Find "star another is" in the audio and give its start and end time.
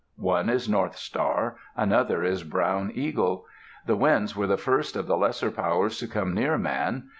0.97-2.43